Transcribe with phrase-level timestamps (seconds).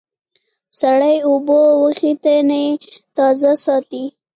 [0.79, 2.51] سړې اوبه وېښتيان
[3.15, 4.03] تازه ساتي.